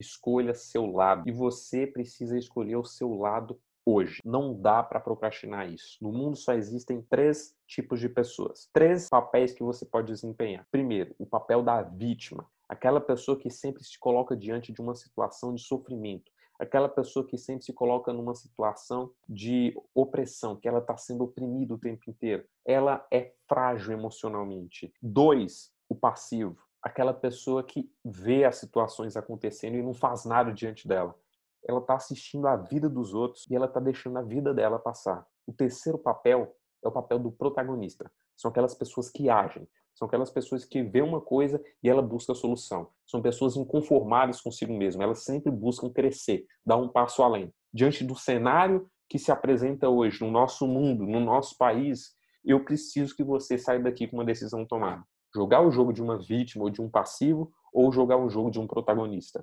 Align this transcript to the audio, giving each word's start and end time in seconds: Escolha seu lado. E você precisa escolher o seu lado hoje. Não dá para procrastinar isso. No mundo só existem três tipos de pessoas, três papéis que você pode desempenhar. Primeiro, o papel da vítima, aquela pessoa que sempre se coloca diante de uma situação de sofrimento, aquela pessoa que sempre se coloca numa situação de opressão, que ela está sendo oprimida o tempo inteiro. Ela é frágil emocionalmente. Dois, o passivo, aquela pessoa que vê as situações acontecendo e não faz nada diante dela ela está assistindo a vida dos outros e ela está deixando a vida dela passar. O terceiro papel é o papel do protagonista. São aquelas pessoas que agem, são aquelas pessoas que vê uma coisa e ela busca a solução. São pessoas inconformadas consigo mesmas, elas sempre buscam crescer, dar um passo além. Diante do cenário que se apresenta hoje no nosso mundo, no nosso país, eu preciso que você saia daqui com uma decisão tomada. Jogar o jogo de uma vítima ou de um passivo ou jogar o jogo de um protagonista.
Escolha 0.00 0.54
seu 0.54 0.86
lado. 0.86 1.24
E 1.26 1.32
você 1.32 1.86
precisa 1.86 2.38
escolher 2.38 2.76
o 2.76 2.84
seu 2.84 3.14
lado 3.14 3.60
hoje. 3.84 4.20
Não 4.24 4.54
dá 4.54 4.82
para 4.82 5.00
procrastinar 5.00 5.72
isso. 5.72 5.96
No 6.02 6.12
mundo 6.12 6.36
só 6.36 6.52
existem 6.52 7.00
três 7.02 7.54
tipos 7.66 7.98
de 7.98 8.08
pessoas, 8.08 8.68
três 8.72 9.08
papéis 9.08 9.52
que 9.52 9.62
você 9.62 9.86
pode 9.86 10.12
desempenhar. 10.12 10.66
Primeiro, 10.70 11.14
o 11.18 11.26
papel 11.26 11.62
da 11.62 11.82
vítima, 11.82 12.46
aquela 12.68 13.00
pessoa 13.00 13.38
que 13.38 13.50
sempre 13.50 13.82
se 13.82 13.98
coloca 13.98 14.36
diante 14.36 14.72
de 14.72 14.80
uma 14.80 14.94
situação 14.94 15.54
de 15.54 15.62
sofrimento, 15.62 16.30
aquela 16.58 16.88
pessoa 16.88 17.26
que 17.26 17.38
sempre 17.38 17.64
se 17.64 17.72
coloca 17.72 18.12
numa 18.12 18.34
situação 18.34 19.10
de 19.28 19.74
opressão, 19.94 20.56
que 20.56 20.68
ela 20.68 20.80
está 20.80 20.96
sendo 20.96 21.24
oprimida 21.24 21.72
o 21.72 21.78
tempo 21.78 22.10
inteiro. 22.10 22.44
Ela 22.66 23.06
é 23.10 23.32
frágil 23.48 23.92
emocionalmente. 23.92 24.92
Dois, 25.00 25.72
o 25.88 25.94
passivo, 25.94 26.58
aquela 26.88 27.14
pessoa 27.14 27.62
que 27.62 27.90
vê 28.04 28.44
as 28.44 28.56
situações 28.56 29.16
acontecendo 29.16 29.76
e 29.76 29.82
não 29.82 29.94
faz 29.94 30.24
nada 30.24 30.52
diante 30.52 30.86
dela 30.86 31.14
ela 31.66 31.80
está 31.80 31.94
assistindo 31.94 32.46
a 32.46 32.56
vida 32.56 32.88
dos 32.88 33.14
outros 33.14 33.46
e 33.50 33.54
ela 33.54 33.66
está 33.66 33.80
deixando 33.80 34.18
a 34.18 34.22
vida 34.22 34.54
dela 34.54 34.78
passar. 34.78 35.26
O 35.46 35.52
terceiro 35.52 35.98
papel 35.98 36.54
é 36.82 36.88
o 36.88 36.92
papel 36.92 37.18
do 37.18 37.30
protagonista. 37.30 38.10
São 38.36 38.50
aquelas 38.50 38.74
pessoas 38.74 39.10
que 39.10 39.28
agem, 39.28 39.68
são 39.94 40.06
aquelas 40.06 40.30
pessoas 40.30 40.64
que 40.64 40.82
vê 40.82 41.02
uma 41.02 41.20
coisa 41.20 41.60
e 41.82 41.88
ela 41.88 42.00
busca 42.00 42.32
a 42.32 42.36
solução. 42.36 42.88
São 43.04 43.20
pessoas 43.20 43.56
inconformadas 43.56 44.40
consigo 44.40 44.72
mesmas, 44.72 45.04
elas 45.04 45.24
sempre 45.24 45.50
buscam 45.50 45.90
crescer, 45.90 46.46
dar 46.64 46.76
um 46.76 46.88
passo 46.88 47.22
além. 47.22 47.52
Diante 47.72 48.04
do 48.04 48.14
cenário 48.14 48.88
que 49.08 49.18
se 49.18 49.32
apresenta 49.32 49.88
hoje 49.88 50.24
no 50.24 50.30
nosso 50.30 50.66
mundo, 50.66 51.04
no 51.04 51.20
nosso 51.20 51.56
país, 51.56 52.14
eu 52.44 52.64
preciso 52.64 53.14
que 53.16 53.24
você 53.24 53.58
saia 53.58 53.80
daqui 53.80 54.06
com 54.06 54.16
uma 54.16 54.24
decisão 54.24 54.64
tomada. 54.64 55.02
Jogar 55.34 55.60
o 55.60 55.70
jogo 55.70 55.92
de 55.92 56.02
uma 56.02 56.16
vítima 56.16 56.64
ou 56.64 56.70
de 56.70 56.80
um 56.80 56.88
passivo 56.88 57.52
ou 57.72 57.92
jogar 57.92 58.16
o 58.16 58.30
jogo 58.30 58.50
de 58.50 58.58
um 58.58 58.66
protagonista. 58.66 59.36